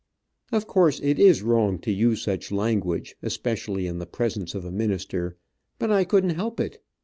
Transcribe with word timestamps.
Of 0.51 0.65
course 0.65 0.99
it 0.99 1.19
is 1.19 1.43
wrong 1.43 1.77
to 1.81 1.91
use 1.91 2.23
such 2.23 2.51
language, 2.51 3.15
especially 3.21 3.85
in 3.85 3.99
the 3.99 4.07
presence 4.07 4.55
of 4.55 4.65
a 4.65 4.71
minister, 4.71 5.37
but 5.77 5.91
I 5.91 6.05
couldn't 6.05 6.31
help 6.31 6.59
it. 6.59 6.83